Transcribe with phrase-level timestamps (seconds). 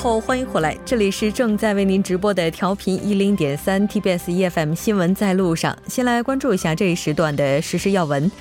[0.00, 5.76] 后，欢迎回来，这里是正在为您直播的调频一零点三 TBS EFM 新闻在路上。
[5.88, 8.32] 先来关注一下这一时段的实时要闻。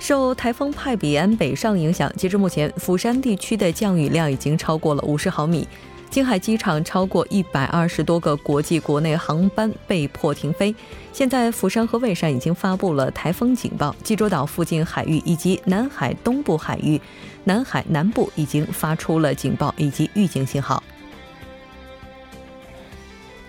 [0.00, 5.68] 受台风派比安北上影响，截至目前，釜山地区的降雨量已经超过了五十毫米。
[6.10, 10.74] 青海机场超过一百二十多个国际国内航班被迫停飞。
[11.12, 17.00] 现在，釜山和蔚山已经发布了台风警报，济州岛附近海域以及南海东部海域、
[17.44, 20.82] 南海南部已经发出了警报以及预警信号。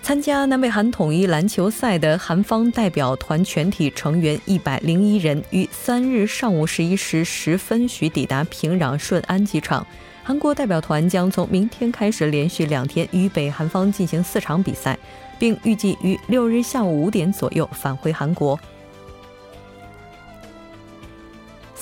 [0.05, 9.83] 参加南北韩统一篮球赛的韩方代表团全体成员一百零一人，于三日上午十一时十分许抵达平壤顺安机场。
[10.23, 14.95] 韩国代表团将从明天开始连续两天与北韩方进行四场比赛，
[15.39, 18.59] 并预计于六日下午五点左右返回韩国。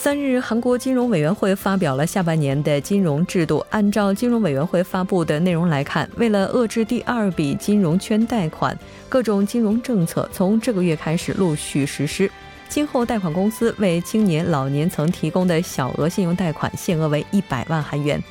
[0.04, 3.66] 三日，韩国金融委员会发表了下半年的金融制度。
[3.70, 12.30] 按照金融委员会发布的内容来看，为了遏制第二笔金融圈贷款，各种金融政策从这个月开始陆续实施。
[12.68, 18.22] 今后贷款公司为青年、老年层提供的小额信用贷款限额为一百万韩元。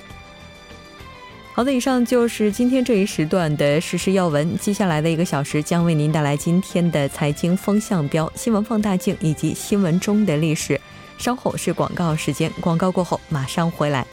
[1.54, 4.58] 好的，以上就是今天这一时段的实时要闻。
[4.58, 10.78] 接下来的一个小时将为您带来今天的财经风向标、新闻放大镜以及新闻中的历史。
[11.22, 14.04] 稍后是广告时间，广告过后马上回来。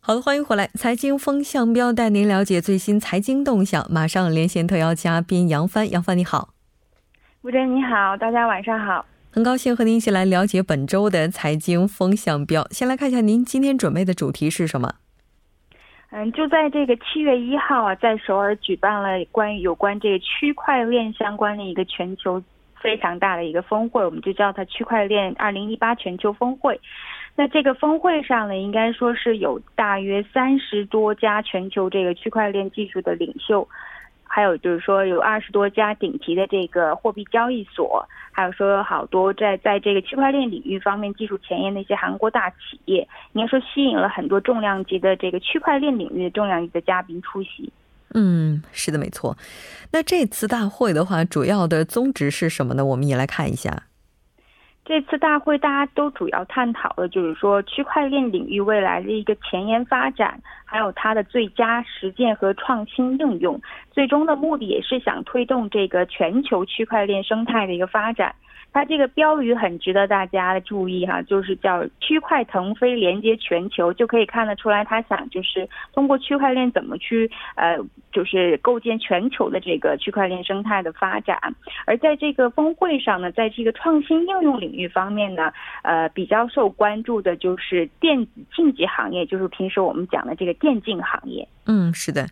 [0.00, 0.68] 好的，欢迎回来！
[0.74, 3.90] 财经风向标带您了解最新财经动向。
[3.90, 6.50] 马上连线特邀嘉宾杨帆，杨帆你好，
[7.40, 12.68] 吴真你好，大家晚上好，很高兴和您一起来了解本周的财经风向标。
[12.70, 14.96] 先来看一下您今天准备的主题是什么？
[16.10, 22.42] 嗯，就在这个七月一号啊，在首尔举办了关于有关这个区块链相关的一个全球
[22.80, 26.80] 非常大的一个峰会，我们就叫它区块链二零一八全球峰会。
[27.34, 33.68] 那这个峰会上呢，应该说是有大约三十多家全球这个区块链技术的领袖，
[34.36, 47.72] 还有就是说有二十多家顶级的这个货币交易所，还有说好多在在这个区块链领域方面技术前沿的一些韩国大企业，应该说吸引了很多重量级的这个区块链领域的重量级的嘉宾出席。
[48.12, 49.34] 嗯，是的，没错。
[49.90, 52.84] 那这次大会的话，主要的宗旨是什么呢？
[52.84, 53.84] 我们也来看一下。
[54.88, 63.60] 这次大会大家都主要探讨的就是说区块链领域未来的一个前沿发展，还有它的最佳实践和创新应用。
[63.90, 68.32] 最终的目的也是想推动这个全球区块链生态的一个发展。
[68.72, 77.78] 它这个标语很值得大家注意哈，就是叫“区块腾飞，连接全球”，就可以看得出来，他想就是通过区块链怎么去呃，
[78.12, 81.38] 就是构建全球的这个区块链生态的发展。
[81.86, 85.50] 而在这个峰会上呢，在这个创新应用领域方面呢，
[85.82, 91.48] 呃，比较受关注的就是电子竞技行业，就是平时我们讲的这个电竞行业。
[91.66, 92.28] 嗯，是的。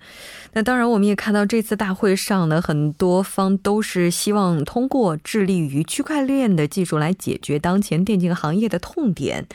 [0.52, 9.46] 那当然，我们也看到这次大会上呢，很多方都是希望通过致力于区块链的技术来解决当前电竞行业的痛点。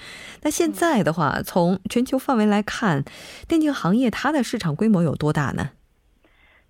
[0.42, 3.04] 那现在的话，从全球范围来看，
[3.48, 5.70] 电竞行业它的市场规模有多大呢？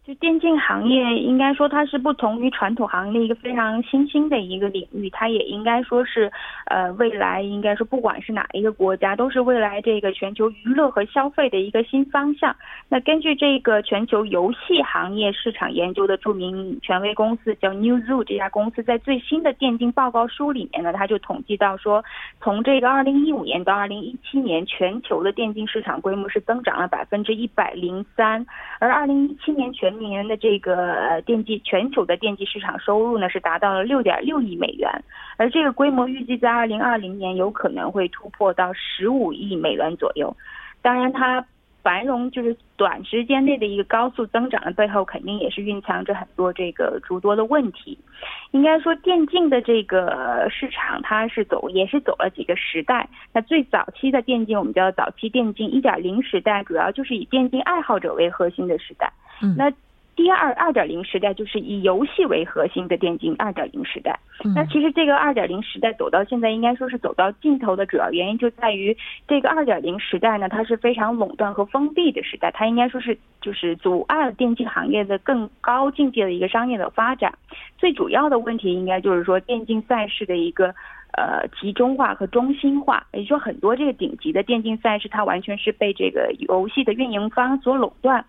[0.09, 6.31] 就电竞行业，应该说它是不同于传统行业一个非常新兴的一个领域，它也应该说是，
[6.65, 12.55] 呃，未来应该说不管是哪一个国家，都是未来这个全球娱乐和消费的一个新方向。
[12.87, 22.03] 那根据这个全球游戏行业市场研究的著名权威公司叫 Newzoo 这家公司在最新的电竞报告书里面呢，它就统计到说，
[22.41, 28.43] 从这个二零一五年到二零一七年，全球的电竞市场规模是增长了百分之一百零三，
[28.79, 34.89] 而二零一七年全年的这个电竞全球的电竞市场收入呢是达到了六点六亿美元，
[35.37, 40.35] 而这个规模预计在二零二零年有可能会突破到十五亿美元左右。
[40.81, 41.45] 当然，它
[41.81, 47.97] 繁荣就是短时间内的一个高速增长的背后，肯定也是蕴藏着很多这个诸多的问题。
[48.51, 53.07] 应该说，电竞的这个市场它是走也是走了几个时代。
[53.33, 59.11] 那最早期的电竞，我们叫早期电竞一点零时代，主要就是以电竞爱好者为核心的时代。
[59.41, 59.71] 嗯那
[60.19, 64.19] 第二二点零时代就是以游戏为核心的电竞二点零时代。
[64.53, 68.95] 那其实这个二点零时代走到现在，应该说是走到尽头的主要原因就在于
[69.29, 77.33] 这个二点零时代呢，它是非常垄断和封闭的时代，它应该说是就是阻碍了电竞行业的更高境界的一个商业的发展。
[77.77, 80.75] 最主要的问题应该就是说电竞赛事的一个
[81.17, 88.25] 呃集中化和中心化，也就是说很多这个顶级的电竞赛事，它完全是被这个游戏的运营方所垄断。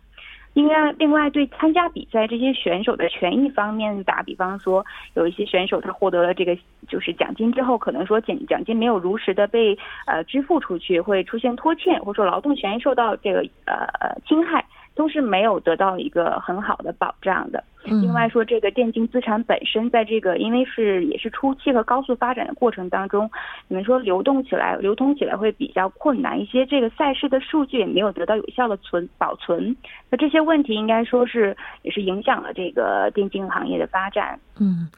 [0.52, 6.56] 另外，另外对参加比赛这些选手的权益方面，打比方说，有一些选手他获得了这个
[6.88, 14.64] 就是奖金之后，可能说奖奖金没有如实的被呃支付出去，会出现拖欠，或者说劳动权益受到这个呃呃侵害。
[14.97, 17.62] 都是没有得到一个很好的保障的。
[17.85, 23.31] 另外说，这个电竞资产本身在这个因为是也是初期和高速发展的过程当中，
[23.69, 26.67] 你们说流动起来、流通起来会比较困难一些。
[26.67, 29.75] 这个赛事的数据也没有得到有效的存保存，
[30.11, 34.38] 那这些问题应该说是也是影响了这个电竞行业的发展。
[34.59, 34.88] 嗯。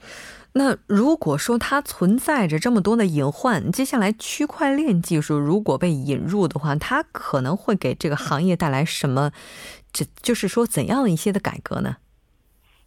[0.54, 9.30] 那如果说它存在着这么多的隐患，接下来区块链技术如果被引入的话，它可能会给这个行业带来什么？
[9.94, 11.96] 这就是说怎样一些的改革呢？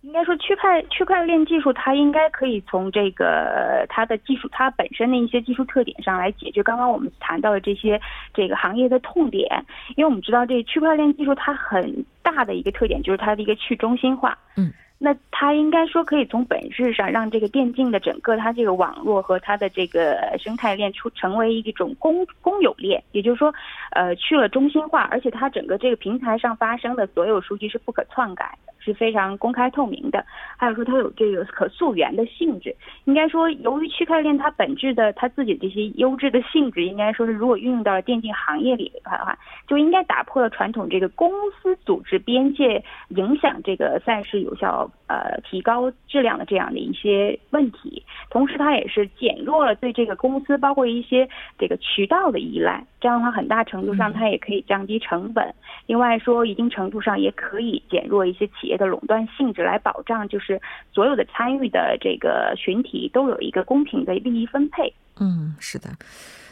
[0.06, 8.00] 应该说区块区块链技术，它应该可以从这个它的技术它本身的一些技术特点上来解决刚刚我们谈到的这些
[8.32, 9.66] 这个行业的痛点。
[9.96, 14.38] 因为我们知道这区块链技术它很大的一个特点就是它的一个去中心化。
[14.56, 14.72] 嗯。
[15.06, 23.54] 那它应该说可以从本质上让这个电竞的整个它这个网络和它的这个生态链出成为一种公公有链，也就是说，
[23.92, 28.74] 呃，去了中心化，而且它整个这个平台上发生的所有数据是不可篡改的。
[28.86, 30.24] 是非常公开透明的，
[30.58, 32.76] 还有说它有这个可溯源的性质。
[33.06, 39.36] 应该说，由于区块链它本质的它自己这些优质的性质，应该说是如果运用到了电竞行业里的话，
[39.68, 48.04] 就应该打破了传统这个公司组织边界影响这个赛事有效呃提高质量的这样的一些问题。
[48.30, 51.28] 同时，它也是减弱了对这个公司包括一些
[51.58, 52.86] 这个渠道的依赖。
[53.02, 55.54] 这样的话，很大程度上它也可以降低成本。
[55.88, 58.76] 另外说，一定程度上也可以减弱一些企业。
[58.76, 60.60] 的垄断性质来保障，就是
[60.92, 64.94] 所有的参与的这个群体都有一个公平的利益分配。
[65.20, 65.90] 嗯，是的。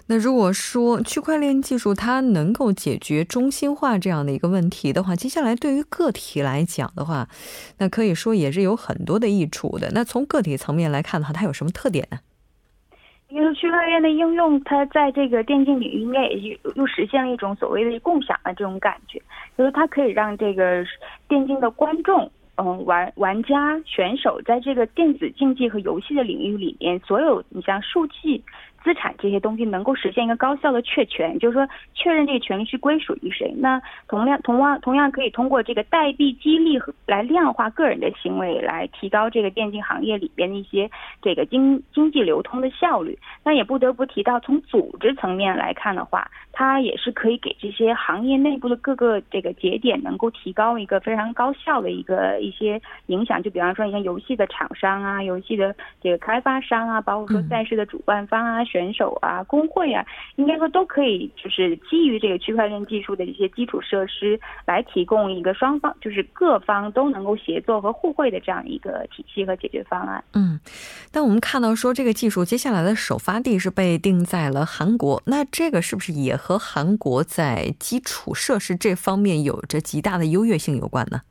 [0.08, 7.30] 那如果说区块链技术它能够解决中心化这样的一个问题的话，接下来对于个体来讲的话，
[7.78, 9.92] 那可以说也是有很多的益处的。
[9.94, 12.20] 那从个体层面来看的话，它有什么特点呢？
[13.30, 19.20] 因为区块链的应用，它在这个电竞领域应该也又又实现了一种所谓的共享的这种感觉，
[19.58, 20.86] 就是它可以让这个
[21.28, 28.44] 电竞的观众，嗯，玩玩家、选手在这个电子竞技和游戏的领域里面，所有你像数据。
[28.84, 33.54] 资产这些东西能够实现一个高效的确权，就是说确认这个权利是归属于谁。
[33.58, 40.90] 那同样同样同样可以通过这个代币激励来量化个人的行为，来提高这个电竞行业里边的一些
[41.22, 43.18] 这个经经济流通的效率。
[43.44, 53.42] 那也不得不提到，从组织层面来看的话，它也是可以给这些行业内部的各个这个节点能够提高一个非常高效的一个一些影响。
[53.42, 58.64] 就比方说，你像游戏的厂商啊，游戏的这个开发商啊，包括说赛事的主办方啊。
[58.74, 60.04] 选手啊，工会啊，
[60.38, 70.24] 应该说都可以，就是基于这个区块链技术的一些基础设施，来提供一个双方，就是各方都能够协作和互惠的这样一个体系和解决方案。
[70.34, 70.60] 嗯，
[71.12, 81.22] 但我们看到说这个技术接下来的首发地是被定在了韩国，那这个是不是也和韩国在基础设施这方面有着极大的优越性有关呢？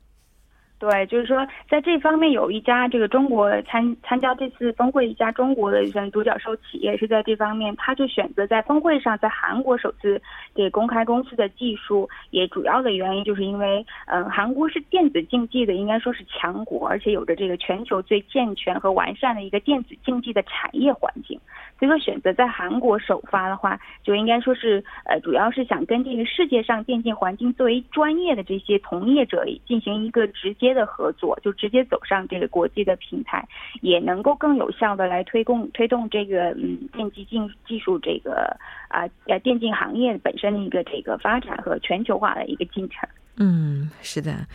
[0.83, 5.81] 对，就是说，在这方面有一家这个中国参参加这次峰会一家中国的
[6.11, 10.21] 独角兽企业是在这方面，他就选择在峰会上在韩国首次
[10.53, 21.39] 给公开公司的技术，也主要的原因就是因为，嗯，韩国是电子竞技的应该说是强国，而且有着这个全球最健全和完善的一个电子竞技的产业环境。
[21.79, 33.45] 所以说，选择在韩国首发的话，就应该说是，呃，主要是想跟这个世界上电竞环境作为专业的这些从业者进行一个直接的合作，就直接走上这个国际的平台，
[33.81, 38.55] 也能够更有效的来推动推动这个嗯电竞技技术这个
[38.87, 43.07] 啊呃电竞行业本身的一个这个发展和全球化的一个进程。
[43.37, 44.47] 嗯，是的。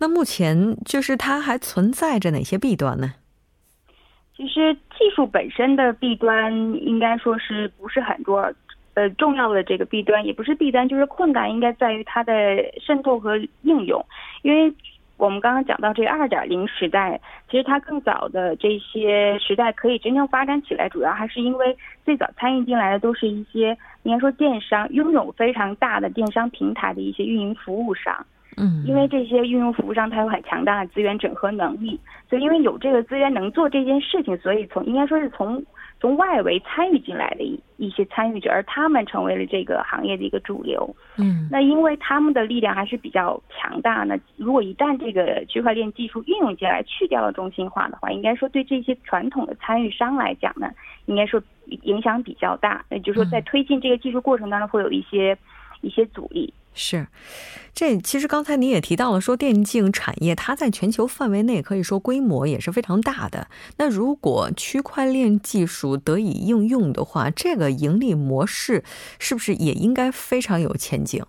[0.00, 3.14] 那目前就是它还存在着哪些弊端呢？
[4.34, 8.50] 其实技术本身的弊端应该说是不是很多，
[8.94, 12.32] 呃，重要的这个弊端也不是弊端，就是困难应该在于它的
[12.80, 14.02] 渗透和应用。
[14.40, 14.74] 因为
[15.16, 28.26] 我们刚刚讲到这二点零时代，其实它更早的这些时代可以真正发展起来，主要还是因为最早参与进来的都是一些应该说电商拥有非常大的电商平台的一些运营服务商。
[28.56, 35.64] 嗯，因为这些运用服务商，它有很强大的资源整合能力，所以因为有这个资源能做这件事情，所以从应该说是从
[36.00, 40.94] 从外围参与进来的一一些参与者，而他们成为了这个行业的一个主流。
[41.16, 50.70] 嗯，那因为他们的力量还是比较强大，呢如果一旦这个区块链技术运用进来，去掉了中心化的话，应该说对这些传统的参与商来讲呢，
[51.06, 52.84] 应该说影响比较大。
[52.90, 55.36] 那就是说在推进这个技术过程当中，会有一些
[55.80, 56.52] 一些阻力。
[56.74, 57.06] 是，
[57.74, 63.48] 这其实刚才你也提到了，说电竞产业它在全球范围内可以说规模也是非常大的。
[63.76, 68.82] 那如果区块链技术得以应用的话，这个盈利模式
[69.18, 71.22] 是不是也应该非常有前景？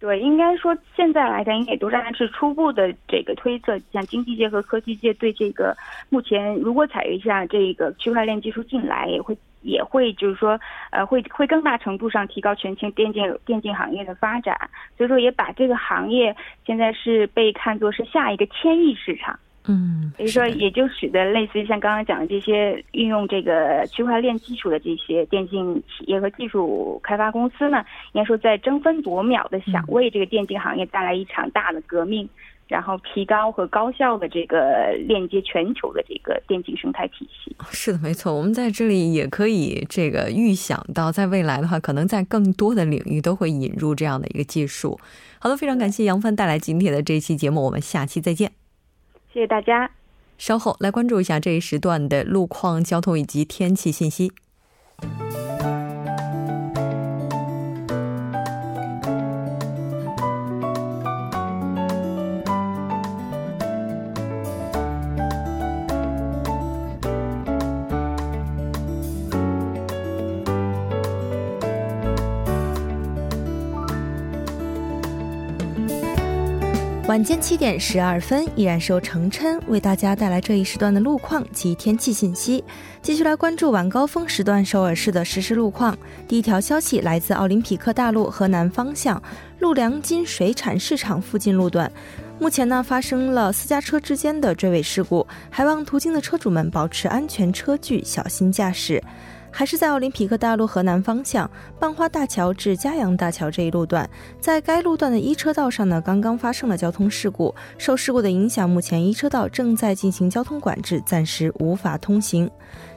[0.00, 3.76] 对，应该说现在来讲，也都是是初步的这个推测。
[3.92, 5.76] 像经济界和科技界对这个
[6.08, 10.58] 目前如果采用一下这个区块链技术进来，也会也会就是说，
[10.90, 14.56] 呃，会会更大程度上提高全球电竞电竞行业的发展。
[14.96, 16.34] 所以说，也把这个行业
[16.66, 19.38] 现在是被看作是下一个千亿市场。
[19.70, 32.26] 嗯，所以说也就使得类似于像刚刚讲的这些运用这个区块链技术的这些电竞企业和技术开发公司呢，应该说在争分夺秒的想为这个电竞行业带来一场大的革命，
[32.68, 37.56] 然后提高和高效的这个链接全球的这个电竞生态体系。
[37.70, 45.00] 是的，没错，我们在这里也可以这个预想到，在未来的话，可能在更多的领域都会引入这样的一个技术。
[45.40, 48.52] 好的，非常感谢杨帆带来今天的这一期节目，我们下期再见。
[49.32, 49.90] 谢谢大家。
[50.36, 54.32] 稍后来关注一下这一时段的路况、交通以及天气信息。
[77.08, 82.62] 晚间七点十二分，依然是由程琛为大家带来这一时段的路况及天气信息。
[83.00, 85.96] 继续来关注晚高峰时段首尔市的实时路况。
[86.28, 89.22] 第一条消息来自奥林匹克大路河南方向
[89.60, 91.90] 陆良金水产市场附近路段，
[92.38, 99.02] 目前呢发生了私家车之间的追尾事故，还望途经的车主们保持安全车距，小心驾驶。
[99.58, 101.50] 还是在奥林匹克大路河南方向
[101.80, 107.52] 半花大桥至嘉阳大桥这一路段，在该路段的一车道上呢，刚刚发生了交通事故。
[107.76, 112.48] 受事故的影响，目前一车道正在进行交通管制，暂时无法通行。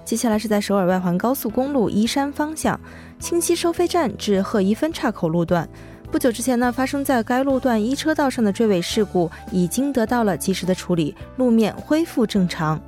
[0.05, 2.79] 接下来是在首尔外环高速公路依山方向
[3.17, 5.67] 清溪收费站至鹤宜分岔口路段，
[6.11, 12.79] 不久之前呢，发生在该路段一车道上的追尾事故已经得到了及时的处理，路面恢复正常。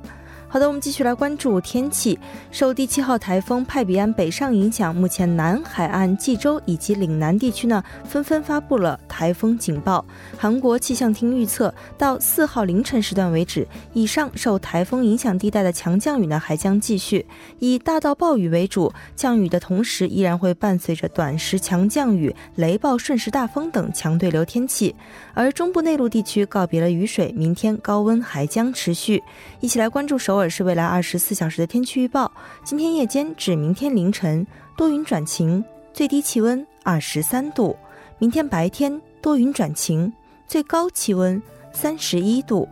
[0.54, 2.16] 好的，我们继续来关注天气。
[2.52, 10.06] 受第七号台风派比安北上影响，目前南海岸、济州以及岭南地区呢，纷纷发布了台风警报。
[10.38, 17.26] 韩国气象厅预测，到四号凌晨时段为止，以上受台风影响地带的强降雨呢，还将继续
[17.58, 18.92] 以大到暴雨为主。
[19.16, 24.94] 降雨的同时，依然会伴随着短时强降雨、雷暴、瞬时大风等强对流天气。
[25.34, 29.20] 而中部内陆地区告别了雨水，明天高温还将持续。
[29.58, 30.43] 一起来关注首尔。
[30.48, 32.30] 是未来二十四小时的天气预报。
[32.64, 34.46] 今天夜间至明天凌晨
[34.76, 37.76] 多云转晴，最低气温二十三度；
[38.18, 40.12] 明天白天多云转晴，
[40.46, 42.68] 最高气温三十一度。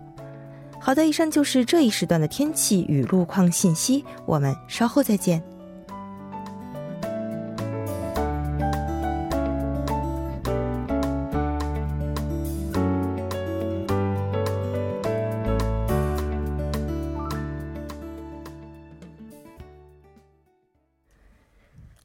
[0.78, 4.04] 好的，以上就是这一时段的天气与路况信息。
[4.26, 5.42] 我们稍后再见。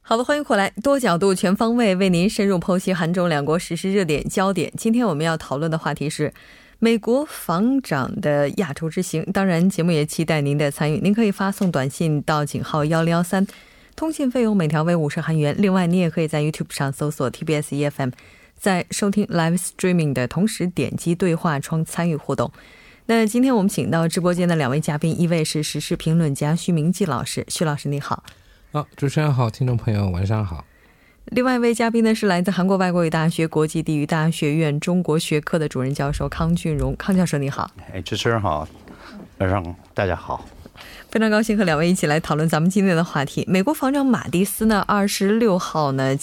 [0.08, 4.72] 好的，欢迎回来，多角度、全方位为您深入剖析韩中两国实时热点焦点。
[4.74, 6.32] 今天我们要讨论的话题是
[6.78, 9.22] 美国防长的亚洲之行。
[9.34, 10.98] 当然，节目也期待您的参与。
[11.02, 13.46] 您可以发送短信到井号幺零幺三，
[13.94, 15.54] 通信费用每条为五十韩元。
[15.58, 18.12] 另外，你也可以在 YouTube 上搜索 TBS EFM，
[18.58, 22.50] 在收听 Live Streaming 的同时点击对话窗参与互动。
[23.04, 28.24] 那今天我们请到直播间的两位嘉宾，一位是时事评论家徐明季老师，徐老师你好。
[28.70, 30.62] 好，主持人好，听众朋友晚上好。
[31.24, 37.70] 另外一位嘉宾呢是来自韩国外国语大学国际地域大学院中国学科的主任教授康俊荣，康教授你好。
[37.90, 38.68] 哎，主持人好，
[39.38, 40.44] 晚上大家好。
[41.10, 43.42] 非常高兴和两位一起来讨论咱们今天的话题。
[43.48, 46.14] 美国防长马蒂斯呢，二十六号呢，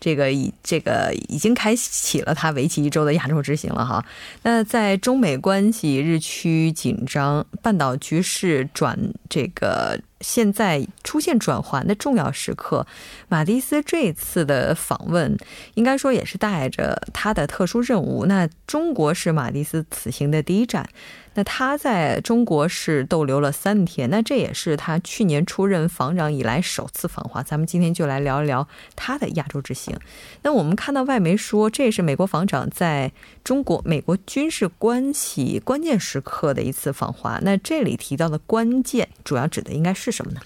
[0.00, 4.02] 这个已这个已经开启了他为期一周的亚洲之行了哈。
[4.42, 12.86] 那在中美关系日趋紧张、半岛局势转这个现在出现转环的重要时刻，
[13.28, 15.36] 马蒂斯这次的访问
[15.74, 18.24] 应该说也是带着他的特殊任务。
[18.24, 20.88] 那中国是马蒂斯此行的第一站。
[21.34, 27.42] 那他在中国是逗留了三天，那也是他去年出任防长以来首次访华。
[27.42, 29.96] 咱们今天就来聊一聊他的亚洲之行。
[30.42, 37.38] 那我们看到外媒说，这也是美国防长在中国美国军事关系关键时刻的一次访华。
[37.42, 40.40] 那这里提到的关键，主要指的应该是什么呢？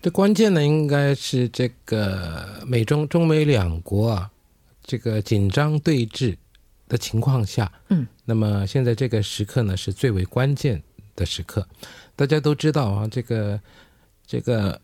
[0.00, 4.30] 这关键呢，应该是这个美中中美两国啊
[4.82, 6.36] 这个紧张对峙
[6.88, 10.82] 的情况下，嗯，那么现在这个时刻呢是最为关键
[11.16, 11.66] 的时刻。
[12.16, 13.60] 大家都知道啊，这个
[14.26, 14.80] 这个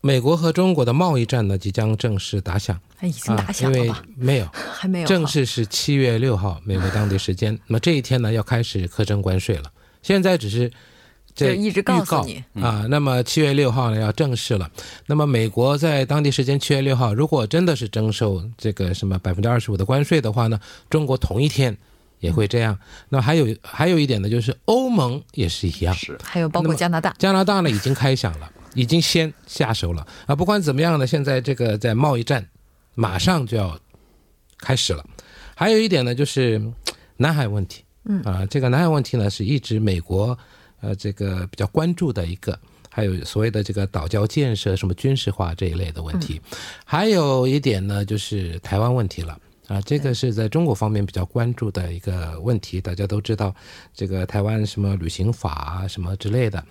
[0.00, 4.04] 美国和中国的贸易战呢即将正式打响哎，已经打啊，因为响了吧？
[4.16, 7.58] 没有 还没有正式是七月六号，美国当地时间。
[7.66, 9.70] 那么这一天呢要开始课征关税了，
[10.02, 10.70] 现在只是
[11.34, 14.70] 这一直告诉你，啊，那么七月六号呢要正式了。
[15.06, 21.76] 那么美国在当地时间七月六号，如果真的是征收这个什么百分之二十五的关税的话呢，中国同一天
[22.24, 22.78] 也会这样。
[23.10, 30.34] 那还有还有一点呢，就是欧盟也是一样，是还有包括加拿大，加拿大呢已经开响了， 已经先下手了啊。
[30.34, 32.44] 不管怎么样呢，现在这个在贸易战
[32.94, 33.78] 马上就要
[34.58, 35.04] 开始了。
[35.54, 36.74] 还有一点呢，就是嗯
[37.18, 40.36] 南海问题，嗯啊，这个南海问题呢是一直美国
[40.80, 42.58] 呃这个比较关注的一个。
[42.96, 46.40] 还有所谓的这个岛礁建设、什么军事化这一类的问题，
[46.84, 52.80] 还有一点呢，就是台湾问题了啊，这个是在中国方面比较关注的一个问题。
[52.80, 53.54] 大家都知道，
[53.94, 56.62] 这个台湾什么旅行法啊，什么之类的，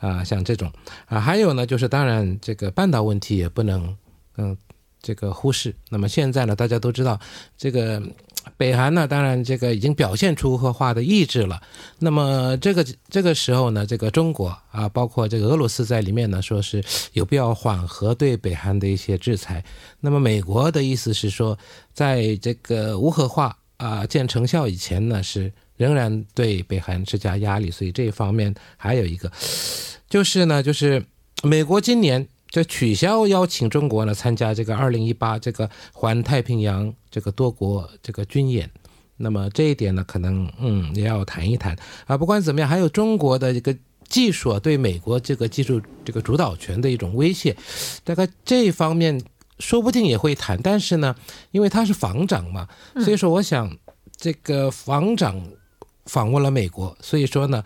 [0.00, 0.70] 啊，像这种
[1.06, 3.96] 啊，还有呢，就是当然这个半岛问题也不能
[4.36, 4.56] 嗯
[5.00, 5.74] 这个忽视。
[5.88, 7.18] 那么现在呢，大家都知道
[7.56, 8.02] 这个
[8.56, 11.60] 北韩呢，当然这个已经表现出核化的意志了。
[11.98, 16.82] 那么这个这个时候呢，这个中国啊，包括这个俄罗斯在里面呢，说是
[17.12, 19.64] 有必要缓和对北韩的一些制裁。
[20.00, 21.58] 那么美国的意思是说，
[21.92, 27.70] 在这个无核化啊见成效以前呢，是仍然对北韩施加压力。
[27.70, 29.30] 所以这一方面还有一个，
[30.08, 31.04] 就是呢，就是
[31.42, 38.70] 美国今年就取消邀请中国呢参加这个二零一八这个环太平洋这个多国这个军演。
[39.16, 41.74] 那么这一点呢，可能嗯也要谈一谈
[42.06, 42.14] 啊。
[42.14, 43.74] 不管怎么样，还有中国的这个
[44.06, 47.56] 技术啊，对美国这个技术这个主导权的一种威胁，
[48.04, 49.18] 大概这一方面
[49.58, 50.60] 说不定也会谈。
[50.60, 51.16] 但是呢，
[51.52, 53.74] 因为他是防长嘛，所以说我想
[54.14, 55.42] 这个防长
[56.04, 57.64] 访问了美国，所以说呢。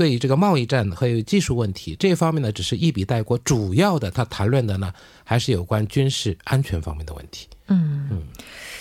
[0.00, 4.90] 对于这个贸易战还有技术问题这方面呢，只是一笔带过，主要的他谈论的呢，
[5.24, 7.46] 还是有关军事安全方面的问题。
[7.66, 8.22] 嗯嗯，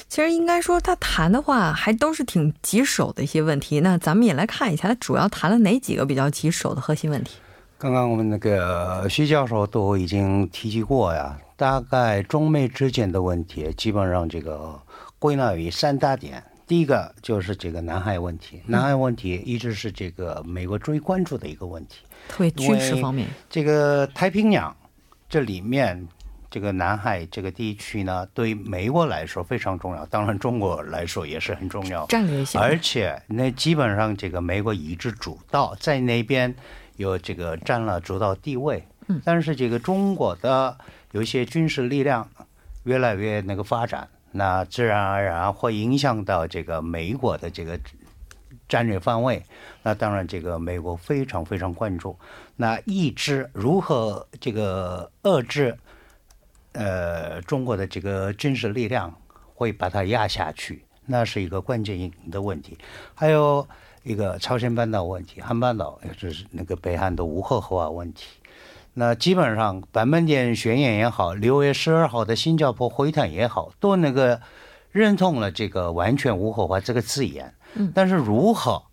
[0.08, 3.82] 其实应该说他谈的话还都是挺棘手的一些问题。
[3.82, 7.32] 那咱们也来看一下，他主要谈了哪几个比较棘手的核心问题？
[7.78, 14.80] 刚刚我们那个徐教授都已经提及过呀，大概中美之间的问题，基本上这个
[15.20, 16.42] 归纳为三大点。
[16.70, 22.02] 第一个就是这个南海问题，南海问题一直是这个美国最关注的一个问题。
[22.28, 24.74] 特别军事方面，这个太平洋
[25.28, 26.08] 这里面，
[26.48, 32.06] 这个南海这个地区呢，对美国来说非常重要，当然中国来说也是很重要。
[32.06, 32.62] 战略性。
[32.62, 36.54] 而且那基本上这个美国一直主导，在那边
[36.98, 38.84] 有这个占了主导地位。
[39.08, 40.78] 嗯，但是这个中国的
[41.14, 42.30] 有一些军事力量
[42.84, 47.80] 越来越那个发展，那自然而然会影响到这个美国的这个
[48.68, 49.44] 战略范围。
[49.82, 52.18] 那当然，这个美国非常非常关注。
[52.56, 55.78] 那抑制如何这个遏制
[56.74, 59.14] 呃中国的这个军事力量，
[59.56, 62.78] 会把它压下去，那是一个关键性的问题。
[63.16, 63.68] 还有
[64.04, 68.39] 一个朝鲜半岛问题，韩半岛，就是那个北韩的无核化问题。
[68.94, 74.42] 那基本上版本点宣言也好，六月十二号的新加坡会谈也好，都那个
[74.92, 77.54] 认同了这个完全无核化这个字眼。
[77.76, 78.84] 嗯，但是如何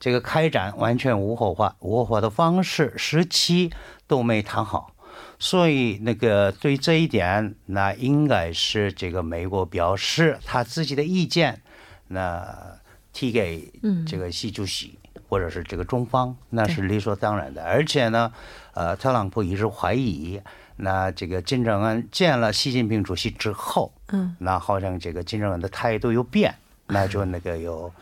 [0.00, 3.70] 这个开展完全无核化、无核化的方式、时期
[4.06, 4.94] 都没谈好。
[5.38, 11.60] 所以，那个对这一点，那应该是这个美国表示他自己的意见，
[12.08, 12.78] 那
[13.12, 13.70] 提给
[14.06, 17.62] 这个习主席、或者是这个中方，那是理所当然的。
[17.64, 18.32] 而且呢，
[18.74, 20.40] 呃，特朗普一直怀疑，
[20.76, 26.54] 那这个金正恩见了习近平主席之后，嗯，那好像这个金正恩的态度又变，
[26.86, 27.92] 那就那个有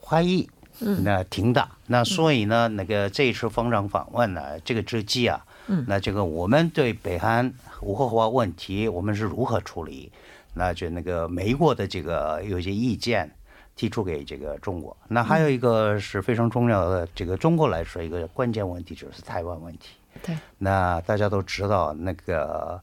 [0.00, 0.48] 怀疑，
[0.80, 1.68] 嗯那挺大。
[1.86, 5.44] 那所以呢，那个这一次防长访问呢，这个之际啊。
[5.68, 10.12] 嗯，那这个我们对北韩无核化问题，我们是如何处理？
[10.54, 13.30] 那就那个美国的这个有些意见
[13.76, 14.96] 提出给这个中国。
[15.06, 19.90] 那还有一个是非常重要的，这个中国来说一个关键问题就是台湾问题。
[20.24, 22.80] 对，那大家都知道，那个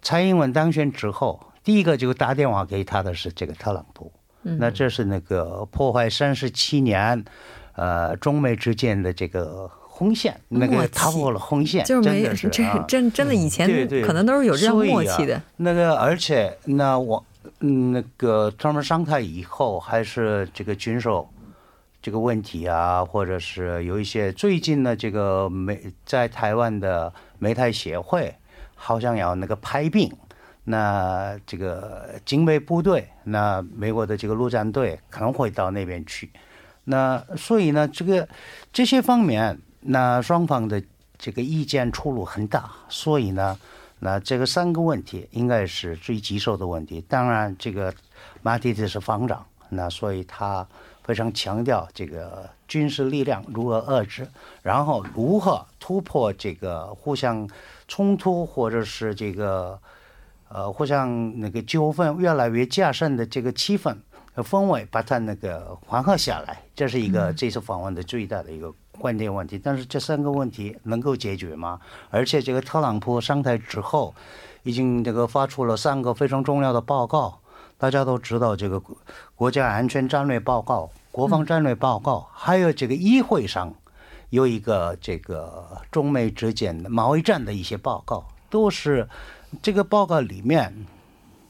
[0.00, 4.10] 蔡英文当选之后，第一个就打电话给他的是这个特朗普。
[4.44, 7.22] 嗯，那这是那个破坏三十七年，
[7.74, 9.70] 呃，中美之间的这个。
[9.94, 13.68] 红线那个踏破了红线，就是没真的是这啊真真的以前
[14.02, 15.36] 可能都是有这样默契的。
[15.36, 17.31] 啊那个，而且那我嗯
[17.64, 21.28] 嗯那个特朗普上台以后，还是这个军售
[22.02, 28.34] 这个问题啊，或者是有一些最近的这个美在台湾的美台协会，
[28.74, 30.12] 好像要那个派兵
[30.64, 36.30] 那这个警备部队，那美国的这个陆战队可能会到那边去。
[36.84, 38.28] 那所以呢，这个
[38.72, 40.82] 这些方面，那双方的
[41.16, 42.68] 这个意见出入很大。
[42.88, 43.56] 所以呢，
[44.04, 47.00] 那这个三个问题应该是最棘手的问题。
[47.08, 47.94] 当然，这个
[48.42, 50.66] 马蒂斯是防长，那所以他
[51.04, 54.26] 非常强调这个军事力量如何遏制，
[54.60, 57.48] 然后如何突破这个互相
[57.86, 59.78] 冲突或者是这个
[60.48, 63.96] 呃互相那个纠纷越来越加深的这个气氛。
[64.34, 69.58] 氛围把它那个缓和下来，这是一个这次访问的最大的一个关键问题。
[69.58, 71.80] 但是这三个问题能够解决吗？
[72.10, 74.14] 而且这个特朗普上台之后，
[74.62, 77.40] 已经这个发出了三个非常重要的报告。
[77.76, 78.80] 大家都知道这个
[79.34, 83.74] 国家安全战略报告、国防战略报告，还有这个议会上
[84.30, 89.08] 有一个这个中美之间的贸易战的一些报告，都是
[89.60, 90.86] 这个报告里面，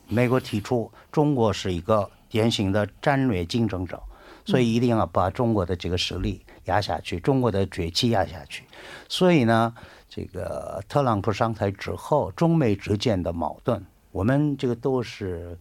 [0.08, 2.10] 美国提出中国是一个。
[2.32, 4.02] 典型的战略竞争者，
[4.46, 8.64] 所以一定要把中国的这个实力压下去，中国的崛起压下去。
[9.08, 9.74] 所以呢，
[10.08, 15.58] 这个特朗普上台之后，中美之间的矛盾，我们这个都是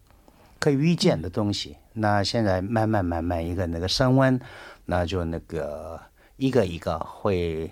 [0.60, 1.78] 可以预见的东西。
[1.94, 4.40] 那现在慢慢慢慢一个那个升温，
[4.86, 6.00] 那就那个
[6.38, 7.72] 一个一个会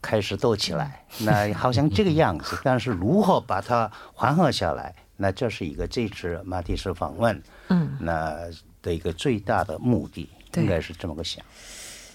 [0.00, 1.04] 开始斗起来。
[1.20, 4.94] 那好像这个样子， 但是如何把它缓和下来？
[5.16, 8.36] 那这是一个这次马蒂斯访问，嗯，那
[8.80, 11.44] 的一个最大的目的，应该是这么个想。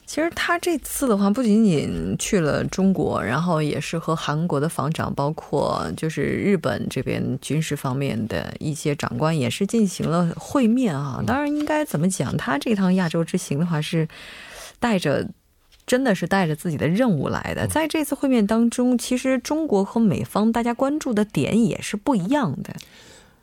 [0.07, 11.21] 其实他这次的话，不仅仅去了中国，然后也是和韩国的防长，包括就是日本这边军事方面的一些长官，也是进行了会面啊。
[11.27, 12.35] 当然，应该怎么讲？
[12.37, 14.07] 他这趟亚洲之行的话，是
[14.79, 15.27] 带着。
[15.85, 17.65] 真的是带着自己的任务来的。
[17.65, 22.75] 在这次会面当中，其实中国和美方大家关注的点也是不一样的。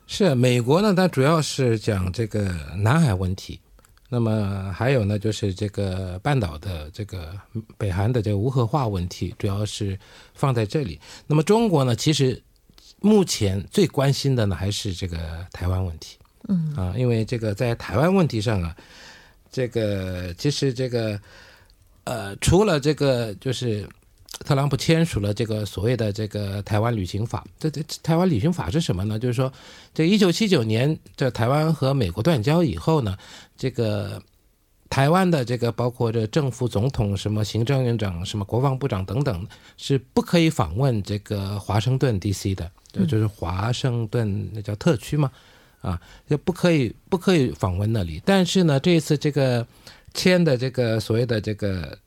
[0.06, 3.60] 是美国呢，它主要是讲这个南海问题，
[4.14, 7.36] 那么还有呢，就是这个半岛的这个
[7.76, 9.98] 北韩的这个无核化问题，主要是
[10.34, 11.00] 放在这里。
[11.26, 12.40] 那么中国呢，其实
[13.00, 16.16] 目前最关心的呢，还是这个台湾问题。
[16.48, 18.76] 嗯啊，因为这个在台湾问题上啊，
[19.50, 21.20] 这个其实这个。
[22.06, 23.88] 呃，除了这个，就是
[24.44, 27.44] 特朗普签署了这个所谓的这个台湾旅行法。
[27.58, 29.18] 这这台湾旅行法是什么呢？
[29.18, 29.52] 就是说，
[29.94, 33.16] 这一九七九年这台湾和美国断交以后呢，
[33.56, 34.20] 这个
[34.90, 42.54] 台湾的这个包括这政府、总统、什么行政院长、什么国防部长等等，是不可以访问这个华盛顿 D.C.
[42.54, 42.70] 的，
[43.06, 45.30] 就是华盛顿那叫特区嘛，
[45.80, 48.20] 啊，就不可以不可以访问那里。
[48.24, 49.66] 但是呢，这一次这个。
[50.16, 51.98] 签的这个所谓的这个，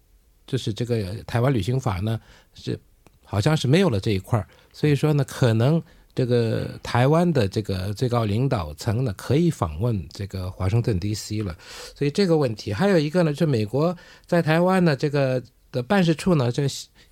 [0.47, 2.19] 就是这个台湾旅行法呢，
[2.53, 2.79] 是
[3.23, 5.83] 好像是没有了这一块儿，所以说呢，可能
[6.15, 11.43] 这个台湾的这个最高领导层呢，可以访问这个华盛顿 D.C.
[11.43, 11.53] 了。
[11.93, 16.65] 所以这个问题还有一个呢，就美国在台湾的这个的办事处呢，这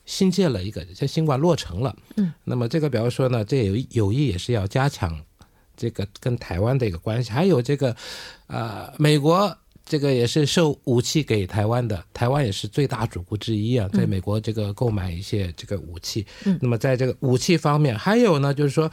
[0.06, 1.93] 新建了一个，这新馆落成了。
[2.15, 5.19] 嗯，那么这个比方说呢，这有有意也是要加强
[5.76, 7.93] 这个跟台湾的一个关系，还有这个
[8.48, 9.58] 呃，美国。
[9.86, 16.26] 这个也是售武器给台湾的，台湾也是最大主顾之一啊，在美国这个购买一些这个武器。
[16.45, 18.91] 嗯，那么在这个武器方面，还有呢，就是说，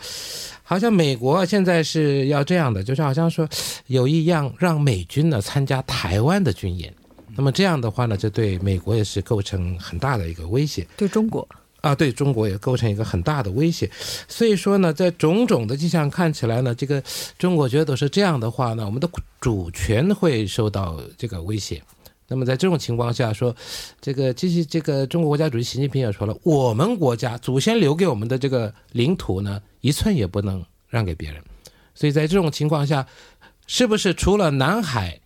[0.63, 3.49] 好像美国现在是要这样的，就是好像说
[3.87, 6.95] 有意让让美军呢参加台湾的军演，
[7.35, 11.49] 那么这样的话呢，这对美国也是构成很大的一个威胁，对中国。
[11.83, 13.91] 啊，对中国也构成一个很大的威胁，
[14.29, 17.03] 所以说呢，在种种的迹象看起来呢，这个
[17.37, 21.83] 中国觉得是这样的话呢，我们的主权会受到这个威胁。
[22.29, 23.55] 那么在这种情况下说，
[24.01, 31.43] 这个其实这个中国国家主席习近平也说了，我们国家祖先留给我们的这个领土呢，一寸也不能让给别人。
[31.95, 33.05] 所以在这种情况下，
[33.67, 35.19] 是不是除了南海？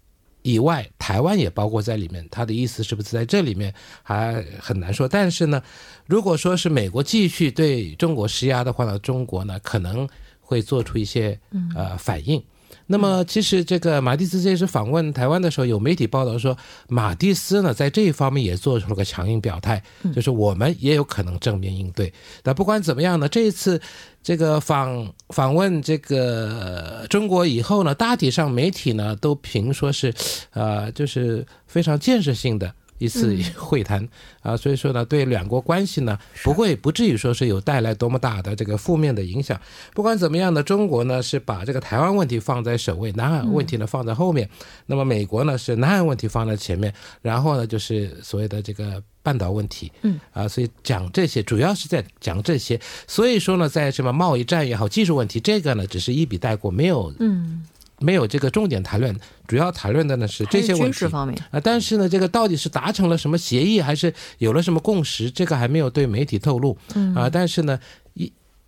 [0.46, 2.24] 以外，台湾也包括在里面。
[2.30, 5.08] 他的意思是不是在这里面还很难说？
[5.08, 5.60] 但是呢，
[6.06, 10.08] 如果说是美国继续对中国施压的话呢，中国呢可能
[10.40, 11.36] 会做出一些
[11.74, 12.40] 呃反应。
[12.88, 16.56] 那么，其实这个马蒂斯这次访问台湾的时候，有媒体报道说，
[16.88, 19.82] 马蒂斯呢在这一方面也做出了个强硬表态，
[20.14, 22.12] 就是我们也有可能正面应对。
[22.42, 23.80] 但不管怎么样呢，这一次
[24.22, 30.14] 这个访访问这个中国以后呢，大体上媒体呢都评说是，
[30.50, 32.72] 呃，就是非常建设性的。
[32.98, 34.06] 一次会谈
[34.40, 39.60] 啊，所以说呢，对两国关系呢，不会不至于说是有带来多么大的这个负面的影响。
[39.94, 44.48] 不管怎么样呢，中国呢是把这个台湾问题放在首位，南海问题呢放在后面。
[44.86, 52.80] 那么美国呢是南海问题放在前面，然后呢就是所谓的这个半岛问题，嗯啊，所以讲这些主要是在讲这些。
[53.06, 57.62] 所以说呢，在什么贸易战也好，技术问题，这个呢只是一笔带过，没有嗯，
[57.98, 59.14] 没有这个重点谈论，
[59.46, 60.84] 主要谈论的呢是这些问题。
[60.84, 66.76] 军事方面，啊，但是呢，这个到底是达成了什么协议，还是有了什么共识，这个还没有对媒体透露。
[66.94, 67.78] 嗯啊，但是呢，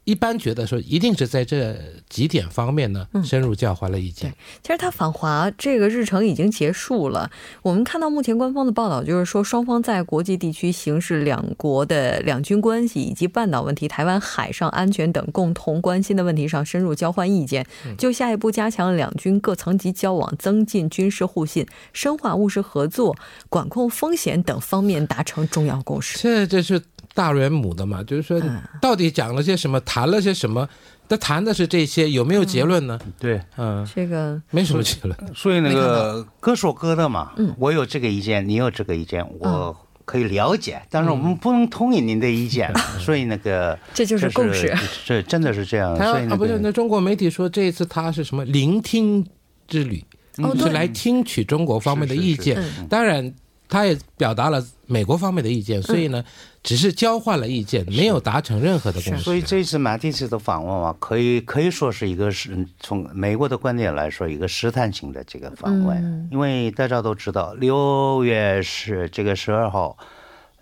[0.08, 1.76] 一一般觉得说，一定是在这
[2.08, 4.34] 几点方面呢，嗯深入交换了意见。
[4.64, 7.30] 其实他访华这个日程已经结束了。
[7.62, 17.64] 我们看到目前官方的报道，就是说双方在国际地区形势、两国的两军关系以及半岛问题、台湾海上安全等共同关心的问题上深入交换意见，
[17.96, 23.16] 就下一步加强两军各层级交往、增进军事互信、深化务实合作、
[23.48, 26.18] 管控风险等方面达成重要共识。
[26.18, 26.82] 这这是
[27.18, 30.68] 大人母的嘛，就是说嗯到底讲了些什么，谈了些什么，
[31.09, 32.96] 他谈的是这些，有没有结论呢？
[33.18, 35.18] 对，嗯，这个没什么结论。
[35.35, 44.72] 所以那个各说各的嘛，嗯我有这个意见，你有这个意见，我可以了解，但是我们不能同意您的意见，所以那个这就是共识。
[45.04, 49.26] 这真的是这样，台所以啊，不是，那中国媒体说这一次他是什么聆听
[49.66, 50.04] 之旅，
[50.37, 52.54] 哦是来听取中国方面的意见。
[52.54, 53.35] 是是当然，
[53.68, 56.24] 他也表达了美国方面的意见，所以呢，
[56.62, 59.22] 只是交换了意见，没有达成任何的共识。
[59.22, 69.96] 所以这次马蒂斯的访问啊，可以可以说是一个是从美国的观点来说，一个试探性的这个访问，嗯因为大家都知道，六月是这个十二号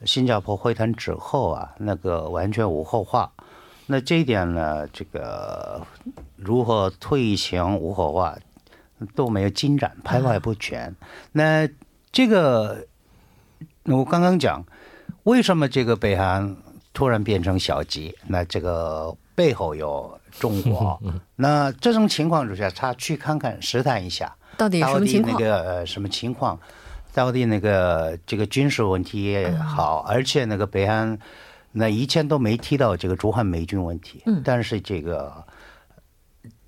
[0.05, 3.33] 新加坡会谈之后啊，那个完全无后话。
[3.87, 5.87] 那这一点呢，这个
[6.35, 8.37] 如何推行无后话
[9.15, 10.93] 都没有进展，徘徊不全。
[11.31, 11.69] 那
[12.11, 12.85] 这个
[13.87, 14.65] 我刚刚讲，
[15.25, 16.57] 为什么这个北韩
[16.93, 18.15] 突然变成小鸡？
[18.27, 21.01] 那这个背后有中国。
[21.37, 25.39] 那这种情况之下，他去看看试探一下，到底什到底那么情况？
[25.39, 26.59] 个呃什么情况？
[27.15, 31.19] 到底那个这个军事问题也好，而且那个北韩
[31.73, 35.33] 那以前都没提到这个驻韩美军问题，嗯但是这个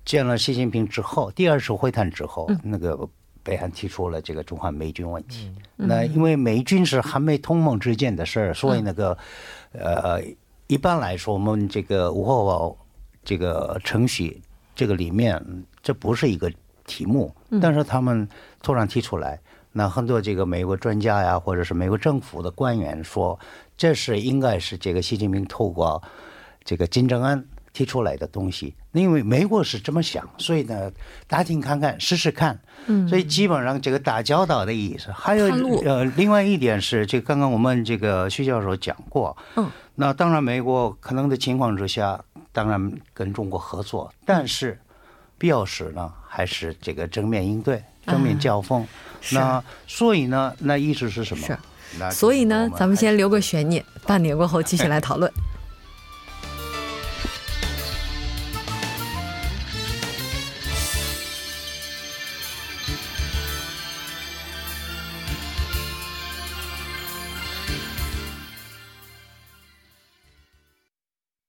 [0.05, 3.07] 见了习近平之后，第二次会谈之后，嗯那个
[3.49, 5.51] 北韩提出了这个中韩美军问题。
[5.77, 9.17] 嗯那因为美军是韩美同盟之间的事儿，所以那个
[9.71, 10.21] 呃，
[10.67, 12.77] 一般来说，我们这个无后报
[13.23, 14.39] 这个程序
[14.75, 15.43] 这个里面，
[15.81, 16.51] 这不是一个
[16.85, 18.27] 题目，但是他们
[18.61, 19.39] 突然提出来。
[19.71, 23.39] 那很多这个美国专家呀，或者是美国政府的官员说，
[23.77, 26.01] 这是应该是这个习近平透过
[26.63, 30.91] 这个金正恩提出来的东西，因为美国是这么想，所以呢，
[31.27, 32.59] 打听看看，试试看。
[32.87, 35.11] 嗯所以基本上这个打交道的意思。
[35.11, 35.45] 还有
[35.83, 44.79] 呃，另外一点是，这刚刚我们这个徐教授讲过，嗯，那当然美国可能的情况之下，当然跟中国合作，但是
[45.37, 48.87] 必要时呢，还是这个正面应对、正面交锋。
[49.21, 51.45] 是那所以呢，那意思是什么？
[51.45, 55.31] 是所以呢，咱们先留个悬念，半年过后继续来讨论。